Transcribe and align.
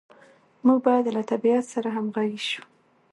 موږ 0.65 0.77
باید 0.87 1.05
له 1.15 1.21
طبیعت 1.31 1.65
سره 1.73 1.89
همغږي 1.95 2.41
شو. 2.47 2.61